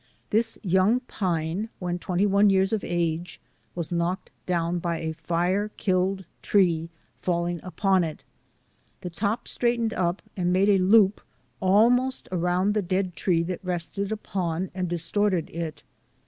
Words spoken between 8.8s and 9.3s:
The